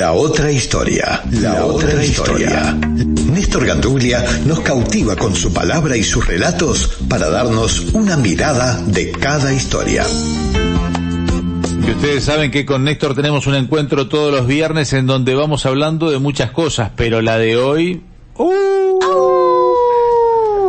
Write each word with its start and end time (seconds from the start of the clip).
La 0.00 0.14
otra 0.14 0.50
historia, 0.50 1.22
la, 1.30 1.66
otra, 1.66 2.02
historia. 2.02 2.74
Néstor 2.74 3.66
Ganduglia 3.66 4.24
nos 4.46 4.60
cautiva 4.60 5.14
con 5.14 5.36
su 5.36 5.52
palabra 5.52 5.94
y 5.94 6.02
sus 6.02 6.26
relatos 6.26 7.00
para 7.06 7.28
darnos 7.28 7.80
una 7.92 8.16
mirada 8.16 8.80
de 8.86 9.12
cada 9.12 9.52
historia. 9.52 10.06
Y 11.86 11.90
ustedes 11.90 12.24
saben 12.24 12.50
que 12.50 12.64
con 12.64 12.84
Néstor 12.84 13.14
tenemos 13.14 13.46
un 13.46 13.56
encuentro 13.56 14.08
todos 14.08 14.32
los 14.32 14.46
viernes 14.46 14.94
en 14.94 15.06
donde 15.06 15.34
vamos 15.34 15.66
hablando 15.66 16.10
de 16.10 16.18
muchas 16.18 16.50
cosas, 16.50 16.92
pero 16.96 17.20
la 17.20 17.36
de 17.36 17.58
hoy... 17.58 18.02
¡uh! 18.38 18.79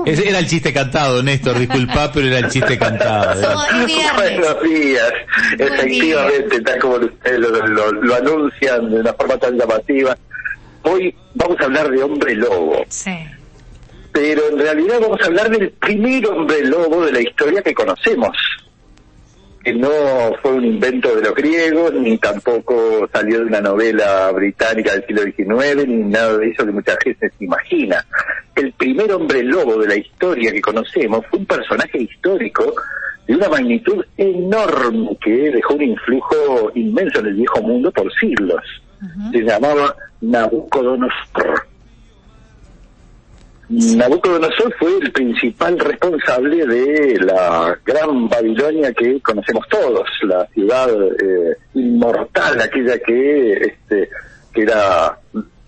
Ese 0.05 0.29
era 0.29 0.39
el 0.39 0.47
chiste 0.47 0.73
cantado, 0.73 1.21
Néstor, 1.23 1.59
disculpa, 1.59 2.11
pero 2.11 2.27
era 2.27 2.39
el 2.39 2.49
chiste 2.49 2.77
cantado. 2.77 3.41
Buenos 4.16 4.63
días, 4.63 5.13
efectivamente, 5.57 6.61
tal 6.61 6.79
como 6.79 6.95
ustedes 6.95 7.39
lo, 7.39 8.16
anuncian 8.16 8.89
de 8.89 8.99
una 8.99 9.13
forma 9.13 9.38
tan 9.38 9.58
llamativa. 9.58 10.17
Hoy 10.84 11.16
vamos 11.35 11.58
a 11.59 11.66
hablar 11.66 11.89
de 11.89 12.03
hombre 12.03 12.35
lobo. 12.35 12.84
Sí. 12.89 13.17
Pero 14.11 14.41
en 14.49 14.59
realidad 14.59 14.99
vamos 14.99 15.22
a 15.22 15.25
hablar 15.25 15.49
del 15.49 15.70
primer 15.72 16.25
hombre 16.27 16.66
lobo 16.66 17.05
de 17.05 17.11
la 17.13 17.22
historia 17.22 17.61
que 17.61 17.73
conocemos 17.73 18.36
que 19.63 19.73
no 19.73 19.89
fue 20.41 20.53
un 20.53 20.65
invento 20.65 21.15
de 21.15 21.21
los 21.21 21.35
griegos, 21.35 21.93
ni 21.93 22.17
tampoco 22.17 23.07
salió 23.13 23.39
de 23.39 23.45
una 23.45 23.61
novela 23.61 24.31
británica 24.31 24.93
del 24.93 25.05
siglo 25.05 25.23
XIX, 25.23 25.88
ni 25.88 26.03
nada 26.03 26.38
de 26.38 26.49
eso 26.49 26.65
que 26.65 26.71
mucha 26.71 26.95
gente 27.03 27.29
se 27.29 27.43
imagina. 27.45 28.05
El 28.55 28.73
primer 28.73 29.11
hombre 29.11 29.43
lobo 29.43 29.77
de 29.77 29.88
la 29.88 29.95
historia 29.95 30.52
que 30.52 30.61
conocemos 30.61 31.25
fue 31.29 31.39
un 31.39 31.45
personaje 31.45 31.99
histórico 31.99 32.73
de 33.27 33.35
una 33.35 33.49
magnitud 33.49 34.03
enorme 34.17 35.17
que 35.23 35.52
dejó 35.52 35.75
un 35.75 35.83
influjo 35.83 36.71
inmenso 36.75 37.19
en 37.19 37.27
el 37.27 37.35
viejo 37.35 37.61
mundo 37.61 37.91
por 37.91 38.11
siglos. 38.13 38.61
Se 39.31 39.39
llamaba 39.39 39.95
Nabucodonosor 40.21 41.70
Nabucodonosor 43.72 44.75
fue 44.77 44.97
el 45.02 45.14
principal 45.14 45.80
responsable 45.80 46.66
de 46.66 47.17
la 47.22 47.80
gran 47.86 48.27
Babilonia 48.27 48.91
que 48.91 49.22
conocemos 49.22 49.66
todos, 49.69 50.09
la 50.23 50.45
ciudad 50.47 50.89
eh, 50.91 51.55
inmortal, 51.75 52.59
aquella 52.59 52.99
que, 52.99 53.53
este, 53.53 54.09
que 54.53 54.64
era 54.64 55.17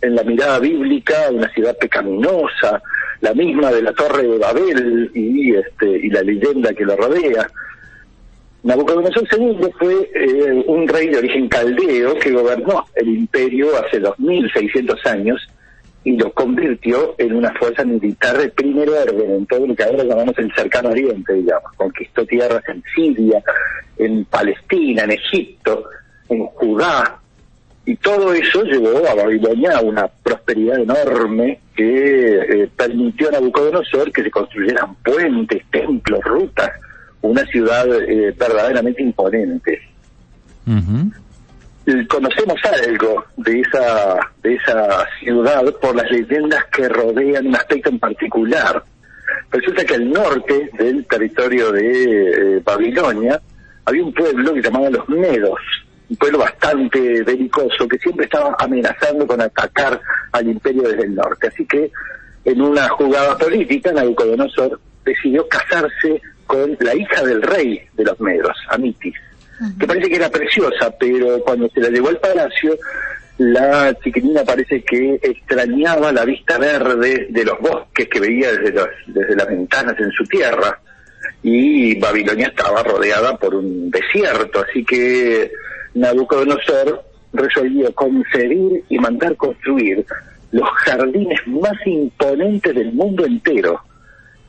en 0.02 0.16
la 0.16 0.24
mirada 0.24 0.60
bíblica 0.60 1.30
una 1.32 1.50
ciudad 1.54 1.78
pecaminosa, 1.78 2.82
la 3.22 3.34
misma 3.34 3.72
de 3.72 3.84
la 3.84 3.94
Torre 3.94 4.24
de 4.24 4.38
Babel 4.38 5.12
y, 5.14 5.56
este, 5.56 5.88
y 5.88 6.10
la 6.10 6.24
leyenda 6.24 6.74
que 6.74 6.84
lo 6.84 6.98
rodea. 6.98 7.50
Nabucodonosor 8.64 9.24
II 9.32 9.70
fue 9.80 10.12
eh, 10.14 10.64
un 10.68 10.86
rey 10.90 11.08
de 11.08 11.20
origen 11.20 11.48
caldeo 11.48 12.16
que 12.16 12.32
gobernó 12.32 12.86
el 12.96 13.08
imperio 13.08 13.70
hace 13.78 14.00
2600 14.00 15.06
años 15.06 15.48
y 16.04 16.18
lo 16.18 16.32
convirtió 16.34 17.16
en 17.18 17.34
una 17.34 17.54
fuerza 17.54 17.84
militar 17.84 18.38
de 18.38 18.50
primer 18.50 18.90
orden 18.90 19.32
en 19.32 19.46
todo 19.46 19.66
lo 19.66 19.76
que 19.76 19.84
ahora 19.84 20.04
llamamos 20.04 20.38
el 20.38 20.54
cercano 20.54 20.90
oriente, 20.90 21.34
digamos. 21.34 21.72
Conquistó 21.78 22.26
tierras 22.26 22.64
en 22.68 22.84
Siria, 22.94 23.42
en 23.98 24.26
Palestina, 24.26 25.04
en 25.04 25.12
Egipto, 25.12 25.86
en 26.30 26.46
Judá, 26.48 27.20
y 27.86 27.96
todo 27.98 28.34
eso 28.34 28.64
llevó 28.64 29.06
a 29.10 29.14
Babilonia 29.14 29.78
a 29.78 29.82
una 29.82 30.08
prosperidad 30.08 30.80
enorme 30.80 31.60
que 31.76 32.38
eh, 32.38 32.70
permitió 32.76 33.28
a 33.28 33.32
Nabucodonosor 33.34 34.12
que 34.12 34.24
se 34.24 34.32
construyeran 34.32 34.96
puentes, 34.96 35.64
templos, 35.70 36.22
rutas, 36.24 36.72
una 37.22 37.46
ciudad 37.46 37.86
eh, 38.10 38.34
verdaderamente 38.38 39.02
imponente 39.02 39.82
conocemos 42.08 42.60
algo 42.64 43.26
de 43.38 43.60
esa, 43.60 44.18
de 44.42 44.56
esa 44.56 45.06
ciudad 45.20 45.64
por 45.82 45.96
las 45.96 46.10
leyendas 46.10 46.64
que 46.66 46.88
rodean 46.88 47.48
un 47.48 47.56
aspecto 47.56 47.90
en 47.90 48.00
particular. 48.00 48.84
Resulta 49.52 49.86
que 49.86 49.96
al 49.96 50.10
norte 50.10 50.70
del 50.78 51.06
territorio 51.06 51.72
de 51.72 52.58
eh, 52.58 52.62
Babilonia 52.64 53.40
había 53.86 54.04
un 54.04 54.14
pueblo 54.14 54.54
que 54.54 54.62
se 54.62 54.70
llamaba 54.70 54.90
los 54.90 55.08
Medos, 55.10 55.60
un 56.10 56.16
pueblo 56.16 56.40
bastante 56.40 57.22
belicoso 57.24 57.88
que 57.88 57.98
siempre 57.98 58.26
estaba 58.26 58.56
amenazando 58.60 59.28
con 59.28 59.42
atacar 59.42 60.00
al 60.32 60.48
imperio 60.48 60.84
desde 60.84 61.04
el 61.04 61.16
norte. 61.16 61.48
Así 61.48 61.66
que 61.66 61.92
en 62.46 62.62
una 62.62 62.88
jugada 62.90 63.38
política, 63.38 63.92
Nabucodonosor 63.92 64.80
decidió 65.04 65.48
casarse 65.48 66.22
con 66.48 66.78
la 66.80 66.96
hija 66.96 67.24
del 67.24 67.42
rey 67.42 67.82
de 67.94 68.04
los 68.06 68.20
Medos, 68.20 68.56
Amitis 68.70 69.16
que 69.80 69.88
parece 69.88 70.10
que 70.10 70.16
era 70.16 70.30
preciosa, 70.30 70.94
pero 71.00 71.42
cuando 71.44 71.70
se 71.70 71.82
la 71.82 71.90
llevó 71.90 72.10
al 72.10 72.20
palacio, 72.20 72.78
la 73.38 73.94
chiquilina 74.04 74.44
parece 74.44 74.84
que 74.84 75.20
extrañaba 75.22 76.12
la 76.12 76.26
vista 76.26 76.58
verde 76.58 77.28
de 77.30 77.46
los 77.46 77.60
bosques 77.60 78.08
que 78.08 78.20
veía 78.20 78.52
desde, 78.52 78.86
desde 79.08 79.36
las 79.36 79.48
ventanas 79.48 79.96
en 80.00 80.12
su 80.12 80.24
tierra, 80.26 80.80
y 81.42 82.00
Babilonia 82.00 82.48
estaba 82.48 82.84
rodeada 82.84 83.36
por 83.38 83.56
un 83.56 83.92
desierto, 83.92 84.64
así 84.68 84.84
que 84.86 85.52
Nabucodonosor 85.96 87.04
resolvió 87.34 87.94
concebir 87.94 88.84
y 88.90 88.98
mandar 88.98 89.36
construir 89.36 90.06
los 90.52 90.70
jardines 90.86 91.40
más 91.48 91.74
imponentes 91.86 92.74
del 92.76 92.94
mundo 92.94 93.26
entero, 93.26 93.82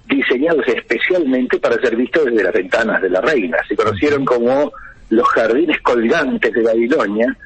diseñados 0.07 0.67
especialmente 0.69 1.59
para 1.59 1.81
ser 1.81 1.97
vistos 1.97 2.27
desde 2.27 2.45
las 2.45 2.53
ventanas 2.53 3.03
de 3.03 3.11
la 3.11 3.21
reina. 3.23 3.57
Se 3.67 3.75
conocieron 3.75 4.25
como 4.25 4.71
los 5.11 5.29
jardines 5.29 5.81
colgantes 5.83 6.53
de 6.53 6.63
Babilonia 6.63 7.37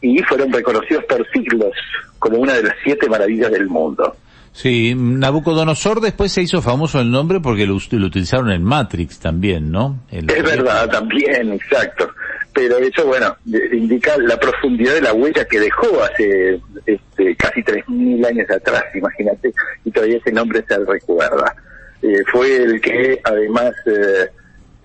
y 0.00 0.18
fueron 0.22 0.52
reconocidos 0.52 1.04
por 1.04 1.26
siglos 1.30 1.72
como 2.18 2.38
una 2.38 2.54
de 2.54 2.64
las 2.64 2.74
siete 2.84 3.08
maravillas 3.08 3.50
del 3.50 3.66
mundo. 3.66 4.16
Sí, 4.52 4.94
Nabucodonosor 4.96 6.00
después 6.00 6.32
se 6.32 6.40
hizo 6.40 6.62
famoso 6.62 6.98
el 6.98 7.10
nombre 7.10 7.40
porque 7.40 7.66
lo, 7.66 7.74
utilizaron 7.74 8.50
en 8.50 8.64
Matrix 8.64 9.18
también, 9.18 9.70
¿no? 9.70 10.00
es 10.10 10.24
verdad, 10.24 10.88
también, 10.88 11.52
exacto. 11.52 12.08
Pero 12.54 12.78
eso, 12.78 13.04
bueno, 13.04 13.36
indica 13.70 14.16
la 14.16 14.40
profundidad 14.40 14.94
de 14.94 15.02
la 15.02 15.12
huella 15.12 15.44
que 15.44 15.60
dejó 15.60 16.02
hace 16.02 16.58
este, 16.86 17.36
casi 17.36 17.60
3.000 17.60 18.26
años 18.26 18.50
atrás, 18.50 18.84
imagínate, 18.94 19.52
y 19.84 19.90
todavía 19.90 20.16
ese 20.16 20.32
nombre 20.32 20.64
se 20.66 20.78
recuerda. 20.78 21.54
Eh, 22.00 22.22
fue 22.32 22.56
el 22.56 22.80
que 22.80 23.20
además... 23.24 23.72
Eh, 23.86 24.30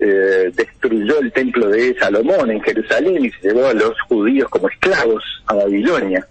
eh, 0.04 0.50
destruyó 0.56 1.20
el 1.20 1.30
templo 1.30 1.68
de 1.68 1.94
Salomón 1.96 2.50
en 2.50 2.60
Jerusalén 2.60 3.24
y 3.24 3.30
se 3.30 3.48
llevó 3.48 3.68
a 3.68 3.72
los 3.72 3.94
judíos 4.08 4.48
como 4.48 4.68
esclavos 4.68 5.22
a 5.46 5.54
Babilonia. 5.54 6.26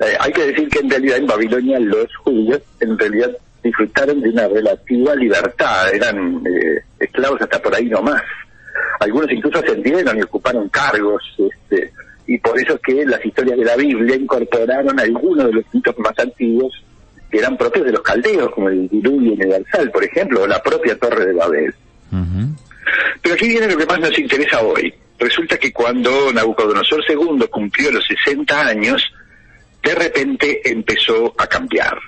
Eh, 0.00 0.16
hay 0.18 0.32
que 0.32 0.48
decir 0.48 0.68
que 0.68 0.80
en 0.80 0.90
realidad 0.90 1.18
en 1.18 1.26
Babilonia 1.28 1.78
los 1.78 2.08
judíos 2.16 2.60
en 2.80 2.98
realidad 2.98 3.30
disfrutaron 3.62 4.20
de 4.20 4.30
una 4.30 4.48
relativa 4.48 5.14
libertad, 5.14 5.94
eran 5.94 6.42
eh, 6.46 6.82
esclavos 6.98 7.40
hasta 7.40 7.62
por 7.62 7.76
ahí 7.76 7.88
nomás. 7.88 8.22
Algunos 8.98 9.30
incluso 9.30 9.60
ascendieron 9.60 10.18
y 10.18 10.22
ocuparon 10.22 10.68
cargos, 10.68 11.22
este, 11.38 11.92
y 12.26 12.38
por 12.38 12.58
eso 12.58 12.74
es 12.74 12.80
que 12.80 13.06
las 13.06 13.24
historias 13.24 13.56
de 13.56 13.64
la 13.64 13.76
Biblia 13.76 14.16
incorporaron 14.16 14.98
algunos 14.98 15.46
de 15.46 15.52
los 15.52 15.64
mitos 15.72 15.96
más 15.98 16.18
antiguos 16.18 16.72
que 17.30 17.38
eran 17.38 17.56
propios 17.56 17.86
de 17.86 17.92
los 17.92 18.02
caldeos, 18.02 18.50
como 18.50 18.68
el 18.68 18.88
diluvio 18.88 19.32
universal, 19.32 19.92
por 19.92 20.02
ejemplo, 20.02 20.42
o 20.42 20.46
la 20.48 20.60
propia 20.60 20.98
Torre 20.98 21.26
de 21.26 21.32
Babel. 21.32 21.74
Pero 23.22 23.34
aquí 23.34 23.48
viene 23.48 23.68
lo 23.68 23.76
que 23.76 23.86
más 23.86 24.00
nos 24.00 24.18
interesa 24.18 24.60
hoy. 24.60 24.92
Resulta 25.18 25.56
que 25.58 25.72
cuando 25.72 26.32
Nabucodonosor 26.32 27.02
II 27.08 27.46
cumplió 27.50 27.90
los 27.90 28.06
60 28.06 28.66
años, 28.66 29.02
de 29.82 29.94
repente 29.94 30.60
empezó 30.70 31.34
a 31.38 31.46
cambiar. 31.46 31.98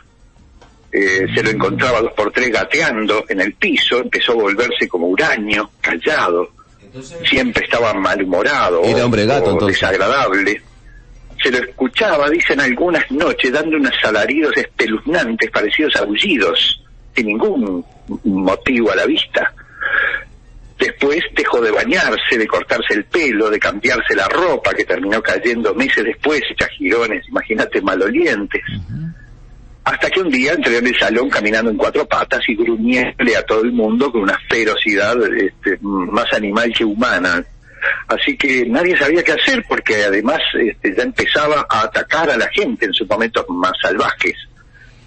Eh, 0.91 1.27
se 1.34 1.43
lo 1.43 1.50
encontraba 1.50 2.00
dos 2.00 2.12
por 2.12 2.33
tres 2.33 2.50
gateando 2.50 3.25
en 3.28 3.41
el 3.41 3.55
piso, 3.55 3.99
empezó 3.99 4.33
a 4.33 4.37
volverse 4.37 4.89
como 4.89 5.09
huraño, 5.09 5.71
callado, 5.81 6.50
siempre 7.25 7.65
estaba 7.65 7.93
malhumorado 7.95 8.83
Era 8.84 9.05
hombre 9.05 9.27
gato, 9.27 9.55
o 9.55 9.66
desagradable. 9.66 10.63
Se 11.42 11.51
lo 11.51 11.59
escuchaba, 11.59 12.28
dicen 12.30 12.60
algunas 12.60 13.09
noches, 13.10 13.53
dando 13.53 13.77
unos 13.77 13.95
alaridos 14.03 14.57
espeluznantes 14.57 15.51
parecidos 15.51 15.95
a 15.97 16.01
aullidos, 16.01 16.83
sin 17.15 17.27
ningún 17.27 17.84
motivo 18.25 18.91
a 18.91 18.97
la 18.97 19.07
vista. 19.07 19.54
Después 20.89 21.21
dejó 21.35 21.61
de 21.61 21.71
bañarse, 21.71 22.39
de 22.39 22.47
cortarse 22.47 22.95
el 22.95 23.05
pelo, 23.05 23.51
de 23.51 23.59
cambiarse 23.59 24.17
la 24.17 24.27
ropa, 24.27 24.73
que 24.73 24.87
terminó 24.87 25.21
cayendo 25.21 25.75
meses 25.75 26.03
después, 26.03 26.41
hechas 26.51 26.71
girones, 26.79 27.29
imagínate, 27.29 27.83
malolientes. 27.83 28.63
Hasta 29.85 30.09
que 30.09 30.21
un 30.21 30.31
día 30.31 30.55
entró 30.55 30.73
en 30.73 30.87
el 30.87 30.99
salón 30.99 31.29
caminando 31.29 31.71
en 31.71 31.77
cuatro 31.77 32.07
patas 32.09 32.41
y 32.49 32.57
gruñéndole 32.57 33.37
a 33.37 33.43
todo 33.45 33.63
el 33.65 33.73
mundo 33.73 34.11
con 34.11 34.23
una 34.23 34.39
ferocidad 34.49 35.17
este, 35.37 35.79
más 35.83 36.33
animal 36.33 36.73
que 36.73 36.87
humana. 36.87 37.45
Así 38.07 38.39
que 38.39 38.65
nadie 38.67 38.97
sabía 38.97 39.23
qué 39.23 39.33
hacer 39.33 39.63
porque 39.69 40.05
además 40.05 40.41
este, 40.59 40.95
ya 40.97 41.03
empezaba 41.03 41.67
a 41.69 41.83
atacar 41.83 42.31
a 42.31 42.39
la 42.39 42.49
gente 42.49 42.87
en 42.87 42.95
sus 42.95 43.07
momentos 43.07 43.45
más 43.51 43.73
salvajes 43.83 44.47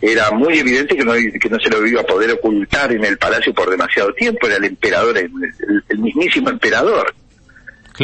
era 0.01 0.31
muy 0.31 0.57
evidente 0.57 0.95
que 0.95 1.05
no, 1.05 1.13
que 1.13 1.49
no 1.49 1.59
se 1.59 1.69
lo 1.69 1.85
iba 1.85 2.01
a 2.01 2.05
poder 2.05 2.31
ocultar 2.31 2.91
en 2.91 3.05
el 3.05 3.17
palacio 3.17 3.53
por 3.53 3.69
demasiado 3.69 4.11
tiempo, 4.13 4.47
era 4.47 4.57
el 4.57 4.65
emperador, 4.65 5.17
el, 5.17 5.99
mismísimo 5.99 6.49
emperador. 6.49 7.13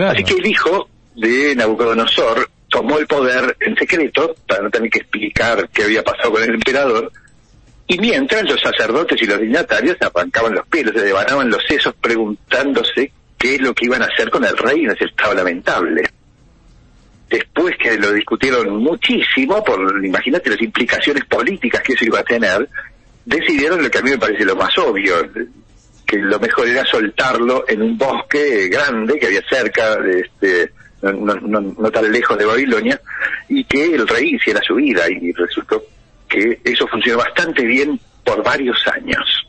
Así 0.04 0.24
que 0.24 0.36
el 0.36 0.46
hijo 0.46 0.88
de 1.16 1.56
Nabucodonosor 1.56 2.50
tomó 2.70 3.00
el 3.00 3.08
poder 3.08 3.58
en 3.60 3.76
secreto, 3.76 4.36
para 4.46 4.62
no 4.62 4.70
tener 4.70 4.92
que 4.92 5.00
explicar 5.00 5.68
qué 5.70 5.86
había 5.86 6.04
pasado 6.04 6.32
con 6.34 6.44
el 6.44 6.54
emperador, 6.54 7.12
y 7.88 7.98
mientras 7.98 8.44
los 8.44 8.60
sacerdotes 8.62 9.20
y 9.22 9.26
los 9.26 9.40
dignatarios 9.40 9.98
se 10.00 10.06
arrancaban 10.06 10.54
los 10.54 10.68
pelos, 10.68 10.94
se 10.94 11.02
devanaban 11.02 11.50
los 11.50 11.64
sesos 11.68 11.96
preguntándose 12.00 13.12
qué 13.38 13.56
es 13.56 13.62
lo 13.62 13.74
que 13.74 13.86
iban 13.86 14.04
a 14.04 14.06
hacer 14.06 14.30
con 14.30 14.44
el 14.44 14.58
rey 14.58 14.84
en 14.84 14.92
ese 14.92 15.06
estado 15.06 15.34
lamentable. 15.34 16.04
Después 17.30 17.76
que 17.78 17.98
lo 17.98 18.14
discutieron 18.14 18.78
muchísimo, 18.78 19.64
por 19.64 20.04
imagínate 20.06 20.50
las 20.50 20.62
implicaciones 20.62 21.26
políticas 21.26 21.82
que 21.82 21.94
eso 21.94 22.06
iba 22.06 22.20
a 22.20 22.24
tener, 22.24 22.68
decidieron 23.26 23.84
lo 23.84 23.92
que 23.92 23.98
a 23.98 24.02
mí 24.02 24.12
me 24.12 24.18
parece 24.18 24.46
lo 24.46 24.56
más 24.56 24.78
obvio, 24.78 25.16
que 26.06 26.18
lo 26.18 26.40
mejor 26.40 26.68
era 26.68 26.86
soltarlo 26.86 27.66
en 27.68 27.82
un 27.82 27.98
bosque 27.98 28.70
grande 28.70 29.20
que 29.20 29.28
había 29.28 29.42
cerca 29.50 29.98
de 29.98 30.22
este 30.22 30.72
no, 31.02 31.36
no, 31.36 31.62
no 31.62 31.92
tan 31.92 32.12
lejos 32.12 32.38
de 32.38 32.46
Babilonia 32.46 33.00
y 33.50 33.64
que 33.66 33.94
el 33.94 34.08
rey 34.08 34.36
hiciera 34.36 34.62
su 34.66 34.76
vida 34.76 35.04
y 35.10 35.32
resultó 35.34 35.84
que 36.28 36.60
eso 36.64 36.88
funcionó 36.88 37.20
bastante 37.20 37.64
bien 37.64 38.00
por 38.24 38.44
varios 38.44 38.78
años. 38.88 39.48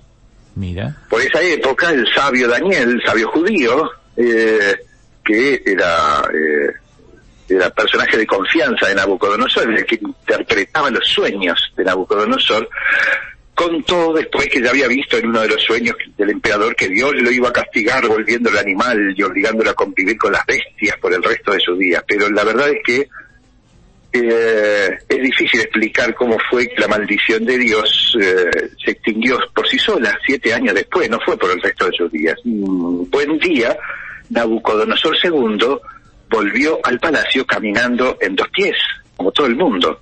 Mira. 0.55 0.97
Por 1.09 1.21
esa 1.21 1.41
época, 1.43 1.91
el 1.91 2.07
sabio 2.15 2.49
Daniel, 2.49 2.91
el 2.91 3.03
sabio 3.03 3.29
judío, 3.31 3.91
eh, 4.17 4.77
que 5.25 5.63
era, 5.65 6.23
eh, 6.33 6.73
era 7.49 7.71
personaje 7.71 8.17
de 8.17 8.27
confianza 8.27 8.89
de 8.89 8.95
Nabucodonosor, 8.95 9.71
el 9.71 9.87
que 9.87 9.99
interpretaba 10.01 10.91
los 10.91 11.07
sueños 11.07 11.73
de 11.77 11.85
Nabucodonosor, 11.85 12.69
contó 13.55 14.13
después 14.13 14.47
que 14.49 14.63
ya 14.63 14.71
había 14.71 14.87
visto 14.87 15.17
en 15.17 15.27
uno 15.29 15.41
de 15.41 15.49
los 15.49 15.63
sueños 15.63 15.97
del 16.17 16.31
emperador 16.31 16.77
que 16.77 16.89
Dios 16.89 17.13
lo 17.15 17.31
iba 17.31 17.49
a 17.49 17.53
castigar 17.53 18.07
volviendo 18.07 18.51
el 18.51 18.59
animal 18.59 19.15
y 19.17 19.23
obligándolo 19.23 19.71
a 19.71 19.75
convivir 19.75 20.17
con 20.17 20.33
las 20.33 20.47
bestias 20.47 20.97
por 20.99 21.13
el 21.13 21.23
resto 21.23 21.53
de 21.53 21.59
sus 21.59 21.77
días. 21.77 22.05
Pero 22.07 22.31
la 22.31 22.45
verdad 22.45 22.69
es 22.69 22.79
que 22.85 23.09
eh, 24.13 24.99
es 25.09 25.23
difícil 25.23 25.61
explicar 25.61 26.15
cómo 26.15 26.37
fue 26.49 26.69
que 26.69 26.81
la 26.81 26.89
maldición 26.89 27.45
de 27.45 27.59
Dios 27.59 28.17
eh, 28.21 28.71
se 28.85 28.93
extinguió 28.93 29.39
por 29.53 29.67
sí 29.69 29.79
sola 29.79 30.17
siete 30.25 30.55
años 30.55 30.75
después, 30.75 31.11
no 31.11 31.19
fue 31.25 31.37
por 31.37 31.51
el 31.51 31.61
resto 31.61 31.87
de 31.87 31.97
sus 31.97 32.13
días. 32.13 32.37
Un 32.45 33.11
buen 33.11 33.39
día, 33.39 33.77
Nabucodonosor 34.31 35.17
II 35.23 35.79
volvió 36.31 36.79
al 36.85 36.99
palacio 36.99 37.47
caminando 37.47 38.17
en 38.21 38.37
dos 38.37 38.49
pies, 38.49 38.77
como 39.17 39.31
todo 39.33 39.47
el 39.47 39.57
mundo. 39.57 40.01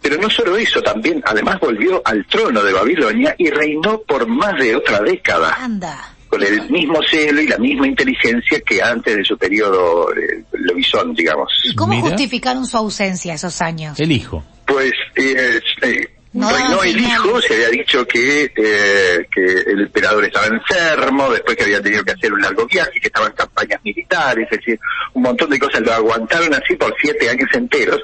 Pero 0.00 0.18
no 0.18 0.28
solo 0.28 0.56
eso, 0.56 0.82
también 0.82 1.22
además 1.24 1.58
volvió 1.60 2.02
al 2.04 2.26
trono 2.26 2.62
de 2.62 2.72
Babilonia 2.72 3.34
y 3.38 3.48
reinó 3.48 4.00
por 4.02 4.26
más 4.26 4.54
de 4.58 4.76
otra 4.76 5.00
década. 5.00 5.56
Anda 5.58 6.14
con 6.34 6.42
el 6.42 6.68
mismo 6.68 6.98
celo 7.08 7.40
y 7.40 7.46
la 7.46 7.58
misma 7.58 7.86
inteligencia 7.86 8.60
que 8.60 8.82
antes 8.82 9.16
de 9.16 9.24
su 9.24 9.38
periodo 9.38 10.12
eh, 10.12 10.44
lobizón, 10.52 11.14
digamos. 11.14 11.48
¿Y 11.62 11.74
cómo 11.76 12.00
justificaron 12.00 12.66
su 12.66 12.76
ausencia 12.76 13.34
esos 13.34 13.62
años? 13.62 13.98
El 14.00 14.10
hijo. 14.10 14.42
Pues 14.66 14.92
eh, 15.14 15.60
eh, 15.82 16.13
reinó 16.34 16.82
el 16.82 16.98
hijo, 16.98 17.40
se 17.40 17.54
había 17.54 17.68
dicho 17.68 18.06
que, 18.06 18.44
eh, 18.56 19.26
que 19.30 19.70
el 19.70 19.82
emperador 19.82 20.24
estaba 20.24 20.46
enfermo, 20.46 21.30
después 21.30 21.56
que 21.56 21.64
había 21.64 21.80
tenido 21.80 22.04
que 22.04 22.12
hacer 22.12 22.32
un 22.32 22.40
largo 22.40 22.66
viaje, 22.66 23.00
que 23.00 23.06
estaba 23.06 23.26
en 23.26 23.32
campañas 23.32 23.80
militares, 23.84 24.48
es 24.50 24.58
decir, 24.58 24.80
un 25.14 25.22
montón 25.22 25.50
de 25.50 25.58
cosas. 25.58 25.80
Lo 25.82 25.92
aguantaron 25.92 26.52
así 26.54 26.74
por 26.76 26.94
siete 27.00 27.30
años 27.30 27.48
enteros, 27.52 28.00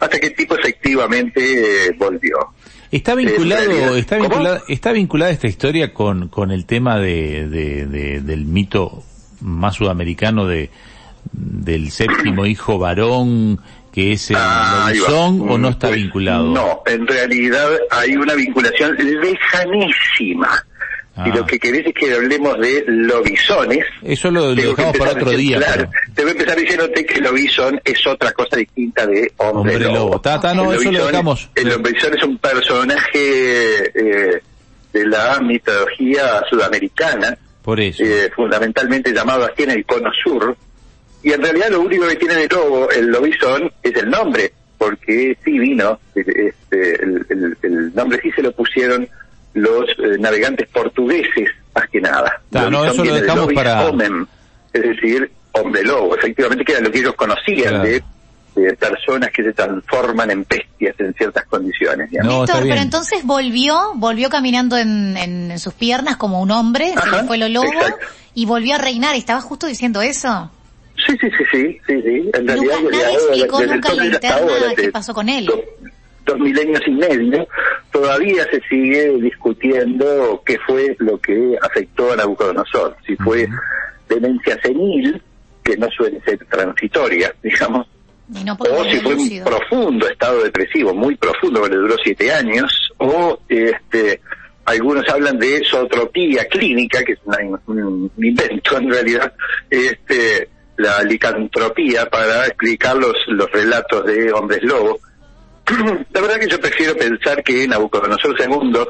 hasta 0.00 0.18
que 0.18 0.28
el 0.28 0.34
tipo 0.34 0.56
efectivamente 0.56 1.94
volvió. 1.98 2.36
Está 2.90 3.14
vinculado, 3.14 3.96
está 3.96 4.16
vinculada, 4.16 4.62
está 4.68 4.92
vinculada 4.92 5.30
esta 5.32 5.48
historia 5.48 5.92
con, 5.92 6.28
con 6.28 6.50
el 6.50 6.64
tema 6.64 6.98
de, 6.98 7.48
de, 7.48 8.20
del 8.20 8.44
mito 8.46 9.02
más 9.40 9.74
sudamericano 9.74 10.46
de 10.46 10.70
del 11.32 11.90
séptimo 11.90 12.46
hijo 12.46 12.78
varón 12.78 13.60
que 13.96 14.12
es 14.12 14.28
el 14.28 14.36
ah, 14.38 14.92
o 15.08 15.56
no 15.56 15.70
está 15.70 15.88
pues, 15.88 16.02
vinculado? 16.02 16.44
No, 16.44 16.82
en 16.84 17.06
realidad 17.06 17.66
hay 17.90 18.14
una 18.14 18.34
vinculación 18.34 18.94
lejanísima 18.94 20.66
y 21.24 21.30
lo 21.30 21.44
ah. 21.44 21.46
que 21.46 21.58
querés 21.58 21.86
es 21.86 21.94
que 21.94 22.12
hablemos 22.12 22.58
de 22.58 22.84
lobisones. 22.86 23.86
Eso 24.02 24.30
lo, 24.30 24.54
dejamos 24.54 24.98
para 24.98 25.12
otro 25.12 25.30
día. 25.30 25.88
Te 26.14 26.20
voy 26.20 26.28
a 26.28 26.32
empezar 26.32 26.58
diciéndote 26.58 27.06
que 27.06 27.14
el 27.14 27.24
lobizón 27.24 27.80
es 27.82 28.06
otra 28.06 28.32
cosa 28.32 28.56
distinta 28.56 29.06
de 29.06 29.32
hombre, 29.38 29.78
lobo. 29.78 30.20
no, 30.54 30.72
eso 30.74 30.92
lo 30.92 31.06
dejamos. 31.06 31.48
El 31.54 31.70
lobizón 31.70 32.14
es 32.18 32.22
un 32.22 32.36
personaje 32.36 33.86
eh, 33.94 34.42
de 34.92 35.06
la 35.06 35.40
mitología 35.40 36.42
sudamericana. 36.50 37.34
Por 37.62 37.80
eso. 37.80 38.04
Eh, 38.04 38.30
fundamentalmente 38.36 39.10
llamado 39.14 39.46
así 39.46 39.62
en 39.62 39.70
el 39.70 39.86
cono 39.86 40.10
sur. 40.22 40.54
Y 41.26 41.32
en 41.32 41.42
realidad 41.42 41.70
lo 41.70 41.80
único 41.80 42.06
que 42.06 42.14
tiene 42.14 42.36
de 42.36 42.46
lobo 42.46 42.88
el 42.88 43.08
lobizón 43.08 43.68
es 43.82 43.96
el 43.96 44.08
nombre, 44.08 44.52
porque 44.78 45.36
sí 45.44 45.58
vino, 45.58 45.98
este, 46.14 47.02
el, 47.02 47.56
el 47.62 47.92
nombre 47.96 48.20
sí 48.22 48.30
se 48.30 48.42
lo 48.42 48.52
pusieron 48.52 49.08
los 49.54 49.90
eh, 49.98 50.18
navegantes 50.20 50.68
portugueses, 50.68 51.48
más 51.74 51.88
que 51.88 52.00
nada. 52.00 52.40
no, 52.52 52.84
eso 52.84 53.04
lo 53.04 53.14
dejamos 53.16 53.52
para... 53.54 53.90
es 54.72 54.82
decir, 54.82 55.28
hombre 55.50 55.82
lobo, 55.82 56.14
efectivamente 56.16 56.64
que 56.64 56.72
era 56.74 56.82
lo 56.82 56.92
que 56.92 57.00
ellos 57.00 57.16
conocían 57.16 57.82
de, 57.82 58.04
personas 58.78 59.30
que 59.32 59.42
se 59.42 59.52
transforman 59.52 60.30
en 60.30 60.46
bestias 60.48 60.94
en 61.00 61.12
ciertas 61.14 61.44
condiciones. 61.46 62.08
No, 62.22 62.44
pero 62.46 62.76
entonces 62.76 63.24
volvió, 63.24 63.94
volvió 63.96 64.30
caminando 64.30 64.78
en, 64.78 65.16
en, 65.16 65.58
sus 65.58 65.74
piernas 65.74 66.18
como 66.18 66.40
un 66.40 66.52
hombre, 66.52 66.94
se 66.94 67.24
fue 67.24 67.36
lo 67.36 67.48
lobo, 67.48 67.68
y 68.32 68.46
volvió 68.46 68.76
a 68.76 68.78
reinar, 68.78 69.16
¿estaba 69.16 69.40
justo 69.40 69.66
diciendo 69.66 70.02
eso? 70.02 70.52
Sí, 71.20 71.28
sí, 71.30 71.44
sí, 71.52 71.80
sí, 71.86 72.02
sí. 72.02 72.30
En 72.34 72.46
realidad, 72.46 72.78
explicó 73.12 73.64
nunca 73.64 73.94
la 73.94 74.06
interna 74.06 74.74
qué 74.76 74.90
pasó 74.90 75.14
con 75.14 75.28
él. 75.28 75.46
dos 76.24 76.38
milenios 76.38 76.82
y 76.86 76.90
medio, 76.90 77.48
todavía 77.92 78.44
se 78.50 78.60
sigue 78.68 79.16
discutiendo 79.20 80.42
qué 80.44 80.58
fue 80.66 80.96
lo 80.98 81.18
que 81.20 81.56
afectó 81.62 82.12
a 82.12 82.16
Nabucodonosor, 82.16 82.96
si 83.06 83.16
fue 83.16 83.48
demencia 84.08 84.58
senil, 84.60 85.22
que 85.62 85.76
no 85.76 85.88
suele 85.90 86.20
ser 86.22 86.38
transitoria, 86.46 87.32
digamos, 87.42 87.86
o 88.58 88.84
si 88.84 88.98
fue 88.98 89.14
un 89.14 89.44
profundo 89.44 90.08
estado 90.08 90.42
depresivo, 90.42 90.92
muy 90.92 91.16
profundo, 91.16 91.62
que 91.62 91.70
le 91.70 91.76
duró 91.76 91.94
siete 92.02 92.32
años, 92.32 92.92
o 92.98 93.38
este 93.48 94.20
algunos 94.64 95.08
hablan 95.08 95.38
de 95.38 95.62
zootropía 95.64 96.44
clínica, 96.46 97.04
que 97.04 97.12
es 97.12 97.20
un 97.66 98.10
invento 98.18 98.78
en 98.78 98.90
realidad, 98.90 99.32
este 99.70 100.48
la 100.76 101.02
licantropía 101.02 102.06
para 102.06 102.46
explicar 102.46 102.96
los, 102.96 103.14
los 103.28 103.50
relatos 103.50 104.04
de 104.04 104.32
hombres 104.32 104.62
lobos, 104.62 105.00
la 106.12 106.20
verdad 106.20 106.38
que 106.38 106.48
yo 106.48 106.60
prefiero 106.60 106.96
pensar 106.96 107.42
que 107.42 107.66
Nabucodonosor 107.66 108.36
II 108.40 108.84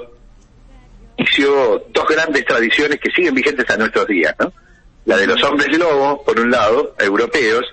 inició 1.17 1.85
dos 1.93 2.07
grandes 2.09 2.45
tradiciones 2.45 2.99
que 3.01 3.11
siguen 3.11 3.35
vigentes 3.35 3.69
a 3.71 3.77
nuestros 3.77 4.07
días, 4.07 4.35
¿no? 4.39 4.53
La 5.07 5.17
de 5.17 5.27
los 5.27 5.43
hombres 5.45 5.77
lobo, 5.79 6.23
por 6.25 6.39
un 6.39 6.51
lado, 6.51 6.95
europeos, 6.99 7.65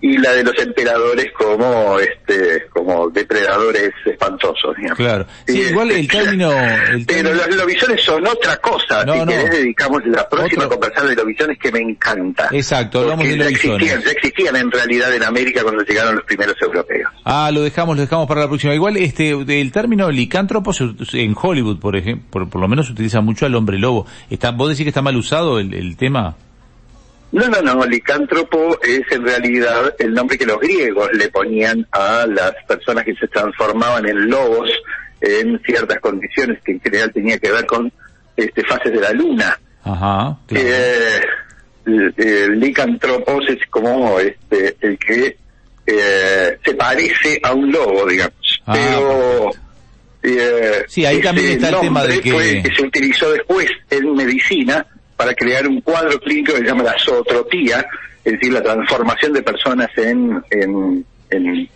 y 0.00 0.16
la 0.18 0.32
de 0.32 0.44
los 0.44 0.56
emperadores 0.58 1.32
como 1.32 1.98
este 1.98 2.66
como 2.70 3.10
depredadores 3.10 3.90
espantosos 4.06 4.76
digamos. 4.76 4.96
claro. 4.96 5.26
Sí, 5.46 5.60
igual 5.60 5.90
el 5.90 5.98
este, 6.02 6.18
término, 6.18 6.52
pero 7.06 7.34
los 7.34 7.56
lobisones 7.56 8.02
son 8.02 8.24
otra 8.26 8.56
cosa 8.58 9.04
no, 9.04 9.14
si 9.14 9.18
no. 9.20 9.26
dedicamos 9.26 10.06
la 10.06 10.28
próxima 10.28 10.68
conversación 10.68 11.08
de 11.08 11.16
lobisones 11.16 11.58
que 11.58 11.72
me 11.72 11.80
encanta. 11.80 12.48
Exacto 12.52 13.00
hablamos 13.00 13.26
de 13.26 13.36
lobisones 13.36 13.82
existían, 13.82 14.02
ya 14.02 14.10
existían 14.10 14.56
en 14.56 14.70
realidad 14.70 15.14
en 15.14 15.24
América 15.24 15.62
cuando 15.62 15.82
llegaron 15.82 16.14
los 16.14 16.24
primeros 16.24 16.54
europeos. 16.62 17.10
Ah 17.24 17.50
lo 17.52 17.62
dejamos 17.62 17.96
lo 17.96 18.02
dejamos 18.02 18.28
para 18.28 18.42
la 18.42 18.48
próxima. 18.48 18.74
Igual 18.74 18.96
este 18.96 19.30
el 19.30 19.72
término 19.72 20.10
licántropo 20.10 20.72
en 21.12 21.34
Hollywood 21.40 21.80
por 21.80 21.96
ejemplo 21.96 22.48
por, 22.48 22.60
lo 22.60 22.68
menos 22.68 22.86
se 22.86 22.92
utiliza 22.92 23.20
mucho 23.20 23.46
al 23.46 23.54
hombre 23.56 23.78
lobo. 23.78 24.06
Está 24.30 24.52
vos 24.52 24.68
decís 24.68 24.84
que 24.84 24.90
está 24.90 25.02
mal 25.02 25.16
usado 25.16 25.58
el, 25.58 25.74
el 25.74 25.96
tema 25.96 26.36
no, 27.32 27.48
no, 27.48 27.60
no, 27.62 27.84
licántropo 27.84 28.78
es 28.82 29.02
en 29.10 29.24
realidad 29.24 29.94
el 29.98 30.14
nombre 30.14 30.38
que 30.38 30.46
los 30.46 30.58
griegos 30.58 31.10
le 31.12 31.28
ponían 31.28 31.86
a 31.92 32.26
las 32.26 32.54
personas 32.66 33.04
que 33.04 33.14
se 33.14 33.28
transformaban 33.28 34.08
en 34.08 34.30
lobos 34.30 34.70
en 35.20 35.60
ciertas 35.60 35.98
condiciones 36.00 36.58
que 36.64 36.72
en 36.72 36.80
general 36.80 37.12
tenía 37.12 37.38
que 37.38 37.50
ver 37.50 37.66
con 37.66 37.92
este, 38.36 38.64
fases 38.64 38.92
de 38.92 39.00
la 39.00 39.12
luna. 39.12 39.58
Ajá. 39.82 40.38
Eh, 40.50 41.20
el, 41.86 42.60
licantropos 42.60 43.44
es 43.48 43.66
como 43.68 44.18
este, 44.20 44.76
el 44.80 44.98
que 44.98 45.36
eh, 45.86 46.58
se 46.64 46.74
parece 46.74 47.40
a 47.42 47.52
un 47.52 47.70
lobo, 47.70 48.06
digamos. 48.06 48.62
Ah, 48.66 48.72
Pero 48.74 49.50
eh, 50.22 50.84
sí, 50.86 51.04
ahí 51.04 51.20
también 51.20 51.52
está 51.52 51.70
el 51.70 51.80
tema 51.80 52.04
de 52.04 52.20
que... 52.20 52.62
que 52.62 52.74
se 52.74 52.82
utilizó 52.82 53.30
después 53.32 53.66
en 53.90 54.14
medicina 54.14 54.86
para 55.18 55.34
crear 55.34 55.66
un 55.66 55.80
cuadro 55.80 56.16
clínico 56.20 56.52
que 56.52 56.60
se 56.60 56.64
llama 56.64 56.84
la 56.84 56.94
zootropía, 56.96 57.84
es 58.24 58.32
decir, 58.34 58.52
la 58.52 58.62
transformación 58.62 59.32
de 59.32 59.42
personas 59.42 59.88
en, 59.96 60.40
en, 60.48 61.04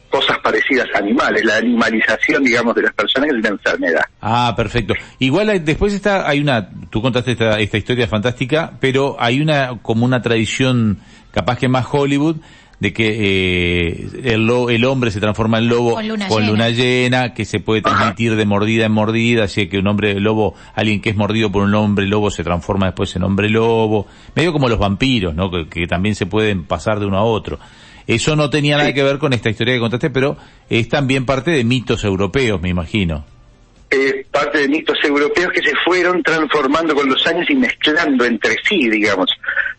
cosas 0.08 0.38
parecidas 0.38 0.86
a 0.94 0.98
animales, 0.98 1.44
la 1.44 1.56
animalización, 1.56 2.44
digamos, 2.44 2.74
de 2.74 2.82
las 2.82 2.92
personas 2.94 3.30
es 3.30 3.34
una 3.36 3.48
enfermedad. 3.48 4.02
Ah, 4.20 4.54
perfecto. 4.56 4.94
Igual 5.18 5.64
después 5.64 5.92
está, 5.92 6.28
hay 6.28 6.40
una, 6.40 6.70
tú 6.88 7.02
contaste 7.02 7.32
esta, 7.32 7.58
esta 7.58 7.78
historia 7.78 8.06
fantástica, 8.06 8.72
pero 8.78 9.16
hay 9.18 9.40
una, 9.40 9.78
como 9.82 10.04
una 10.04 10.22
tradición, 10.22 11.00
capaz 11.32 11.58
que 11.58 11.68
más 11.68 11.86
Hollywood, 11.90 12.36
de 12.82 12.92
que 12.92 13.06
eh, 13.06 14.08
el, 14.24 14.50
el 14.50 14.84
hombre 14.86 15.12
se 15.12 15.20
transforma 15.20 15.58
en 15.58 15.68
lobo 15.68 15.94
con 15.94 16.08
luna, 16.48 16.70
llena. 16.70 17.32
que 17.32 17.44
se 17.44 17.60
puede 17.60 17.80
transmitir 17.82 18.34
de 18.34 18.44
mordida 18.44 18.86
en 18.86 18.92
mordida, 18.92 19.44
así 19.44 19.68
que 19.68 19.78
un 19.78 19.86
hombre 19.86 20.18
lobo, 20.18 20.56
alguien 20.74 21.00
que 21.00 21.10
es 21.10 21.16
mordido 21.16 21.52
por 21.52 21.62
un 21.62 21.72
hombre 21.76 22.08
lobo 22.08 22.32
se 22.32 22.42
transforma 22.42 22.86
después 22.86 23.14
en 23.14 23.22
hombre 23.22 23.48
lobo, 23.50 24.08
medio 24.34 24.52
como 24.52 24.68
los 24.68 24.80
vampiros, 24.80 25.32
¿no? 25.32 25.48
Que, 25.70 25.86
también 25.86 26.16
se 26.16 26.26
pueden 26.26 26.64
pasar 26.64 26.98
de 26.98 27.06
uno 27.06 27.18
a 27.18 27.22
otro. 27.22 27.60
Eso 28.08 28.34
no 28.34 28.50
tenía 28.50 28.76
nada 28.76 28.92
que 28.92 29.04
ver 29.04 29.18
con 29.18 29.32
esta 29.32 29.48
historia 29.48 29.74
que 29.74 29.80
contaste, 29.80 30.10
pero 30.10 30.36
es 30.68 30.88
también 30.88 31.24
parte 31.24 31.52
de 31.52 31.62
mitos 31.62 32.02
europeos, 32.02 32.60
me 32.60 32.68
imagino 32.68 33.24
eh, 33.92 34.24
parte 34.30 34.58
de 34.58 34.68
mitos 34.68 34.96
europeos 35.04 35.52
que 35.52 35.62
se 35.62 35.76
fueron 35.84 36.22
transformando 36.22 36.94
con 36.94 37.08
los 37.08 37.26
años 37.26 37.48
y 37.50 37.54
mezclando 37.54 38.24
entre 38.24 38.56
sí, 38.66 38.88
digamos. 38.88 39.30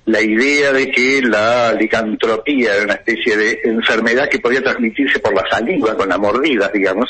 La 0.06 0.22
idea 0.22 0.74
de 0.74 0.92
que 0.92 1.22
la 1.22 1.74
licantropía 1.74 2.76
era 2.76 2.84
una 2.84 2.94
especie 2.94 3.38
de 3.38 3.60
enfermedad 3.64 4.30
que 4.30 4.40
podía 4.40 4.62
transmitirse 4.62 5.20
por 5.20 5.34
la 5.34 5.44
saliva, 5.50 5.96
con 5.96 6.10
la 6.10 6.18
mordida, 6.18 6.70
digamos, 6.74 7.10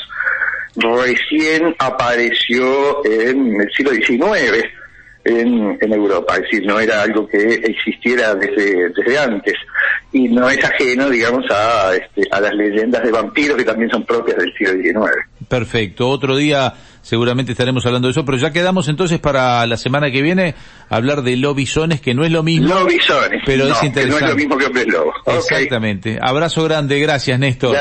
recién 0.76 1.74
apareció 1.78 3.04
en 3.04 3.60
el 3.60 3.72
siglo 3.72 3.92
XIX 3.92 4.64
en, 5.24 5.78
en 5.80 5.92
Europa, 5.92 6.34
es 6.34 6.42
decir, 6.42 6.66
no 6.66 6.78
era 6.78 7.02
algo 7.02 7.26
que 7.26 7.54
existiera 7.54 8.34
desde, 8.34 8.90
desde 8.90 9.18
antes 9.18 9.54
y 10.12 10.28
no 10.28 10.48
es 10.48 10.62
ajeno, 10.62 11.08
digamos, 11.08 11.44
a, 11.50 11.94
este, 11.94 12.22
a 12.30 12.40
las 12.40 12.54
leyendas 12.54 13.02
de 13.02 13.10
vampiros 13.10 13.56
que 13.56 13.64
también 13.64 13.90
son 13.90 14.04
propias 14.04 14.36
del 14.36 14.52
siglo 14.54 14.74
XIX. 14.74 15.26
Perfecto, 15.48 16.08
otro 16.08 16.36
día 16.36 16.74
seguramente 17.02 17.52
estaremos 17.52 17.84
hablando 17.86 18.08
de 18.08 18.12
eso, 18.12 18.24
pero 18.24 18.38
ya 18.38 18.50
quedamos 18.50 18.88
entonces 18.88 19.18
para 19.20 19.66
la 19.66 19.76
semana 19.76 20.10
que 20.10 20.22
viene 20.22 20.54
hablar 20.88 21.22
de 21.22 21.36
lobisones, 21.36 22.00
que 22.00 22.14
no 22.14 22.24
es 22.24 22.32
lo 22.32 22.42
mismo. 22.42 22.68
Lobisones, 22.68 23.42
pero 23.44 23.68
es 23.68 23.82
interesante. 23.82 24.06
no 24.06 24.26
es 24.26 24.32
lo 24.32 24.36
mismo 24.36 24.56
que 24.56 24.66
hombres 24.66 24.86
lobos. 24.86 25.14
Exactamente. 25.26 26.18
Abrazo 26.20 26.64
grande, 26.64 26.98
gracias 27.00 27.38
Néstor. 27.38 27.76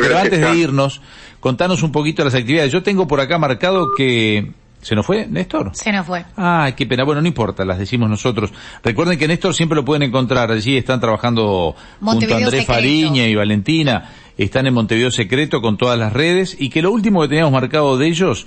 pero 0.00 0.18
antes 0.18 0.40
de 0.40 0.56
irnos, 0.56 1.00
contanos 1.40 1.82
un 1.82 1.92
poquito 1.92 2.24
las 2.24 2.34
actividades. 2.34 2.72
Yo 2.72 2.82
tengo 2.82 3.06
por 3.08 3.20
acá 3.20 3.38
marcado 3.38 3.88
que 3.96 4.52
¿Se 4.80 4.94
nos 4.94 5.04
fue, 5.04 5.26
Néstor? 5.26 5.72
Se 5.74 5.90
nos 5.90 6.06
fue. 6.06 6.24
Ah, 6.36 6.70
qué 6.76 6.86
pena. 6.86 7.04
Bueno, 7.04 7.20
no 7.20 7.26
importa, 7.26 7.64
las 7.64 7.78
decimos 7.78 8.08
nosotros. 8.08 8.52
Recuerden 8.82 9.18
que 9.18 9.26
Néstor 9.26 9.54
siempre 9.54 9.74
lo 9.76 9.84
pueden 9.84 10.04
encontrar. 10.04 10.52
Allí 10.52 10.76
están 10.76 11.00
trabajando 11.00 11.74
junto 12.00 12.34
a 12.34 12.36
Andrés 12.36 12.64
Fariña 12.64 13.26
y 13.26 13.34
Valentina. 13.34 14.08
Están 14.38 14.68
en 14.68 14.74
Montevideo 14.74 15.10
Secreto 15.10 15.60
con 15.60 15.76
todas 15.76 15.98
las 15.98 16.12
redes. 16.12 16.56
Y 16.58 16.70
que 16.70 16.80
lo 16.80 16.92
último 16.92 17.20
que 17.20 17.28
teníamos 17.28 17.52
marcado 17.52 17.98
de 17.98 18.06
ellos 18.06 18.46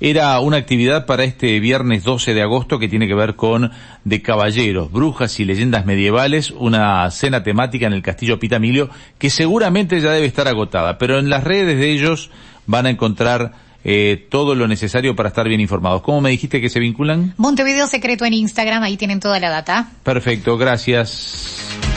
era 0.00 0.38
una 0.40 0.56
actividad 0.56 1.04
para 1.04 1.24
este 1.24 1.58
viernes 1.58 2.04
12 2.04 2.32
de 2.32 2.42
agosto 2.42 2.78
que 2.78 2.88
tiene 2.88 3.08
que 3.08 3.14
ver 3.14 3.34
con 3.34 3.72
De 4.04 4.22
Caballeros, 4.22 4.90
Brujas 4.92 5.38
y 5.40 5.44
Leyendas 5.44 5.84
Medievales. 5.84 6.52
Una 6.52 7.10
cena 7.10 7.42
temática 7.42 7.86
en 7.88 7.92
el 7.92 8.02
Castillo 8.02 8.38
Pitamilio 8.38 8.88
que 9.18 9.30
seguramente 9.30 10.00
ya 10.00 10.12
debe 10.12 10.26
estar 10.26 10.46
agotada. 10.46 10.96
Pero 10.96 11.18
en 11.18 11.28
las 11.28 11.42
redes 11.42 11.76
de 11.76 11.90
ellos 11.90 12.30
van 12.66 12.86
a 12.86 12.90
encontrar 12.90 13.52
eh, 13.84 14.28
todo 14.30 14.54
lo 14.54 14.68
necesario 14.68 15.16
para 15.16 15.30
estar 15.30 15.48
bien 15.48 15.60
informados. 15.60 16.02
¿Cómo 16.02 16.20
me 16.20 16.30
dijiste 16.30 16.60
que 16.60 16.68
se 16.68 16.78
vinculan? 16.78 17.34
Montevideo 17.36 17.88
Secreto 17.88 18.24
en 18.24 18.34
Instagram, 18.34 18.82
ahí 18.84 18.96
tienen 18.96 19.18
toda 19.18 19.40
la 19.40 19.50
data. 19.50 19.90
Perfecto, 20.04 20.56
gracias. 20.56 21.91